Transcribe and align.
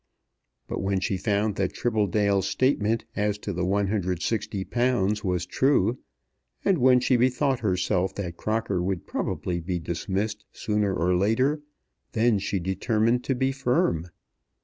But 0.67 0.81
when 0.81 0.99
she 0.99 1.15
found 1.15 1.57
that 1.57 1.73
Tribbledale's 1.73 2.47
statement 2.47 3.05
as 3.15 3.37
to 3.37 3.53
the 3.53 3.63
£160 3.63 5.23
was 5.23 5.45
true, 5.45 5.99
and 6.65 6.79
when 6.79 6.99
she 6.99 7.17
bethought 7.17 7.59
herself 7.59 8.15
that 8.15 8.35
Crocker 8.35 8.81
would 8.81 9.05
probably 9.05 9.59
be 9.59 9.77
dismissed 9.77 10.43
sooner 10.51 10.91
or 10.95 11.15
later, 11.15 11.61
then 12.13 12.39
she 12.39 12.57
determined 12.57 13.23
to 13.25 13.35
be 13.35 13.51
firm. 13.51 14.07